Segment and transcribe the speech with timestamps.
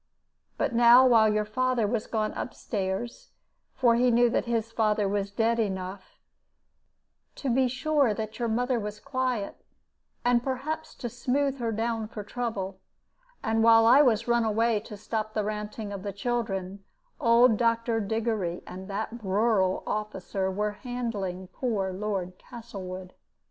[0.57, 3.29] But now, while your father was gone up stairs
[3.75, 6.17] for he knew that his father was dead enough
[7.35, 9.63] to be sure that your mother was quiet,
[10.25, 12.79] and perhaps to smooth her down for trouble,
[13.43, 16.83] and while I was run away to stop the ranting of the children,
[17.19, 17.99] old Dr.
[17.99, 23.13] Diggory and that rural officer were handling poor Lord Castlewood.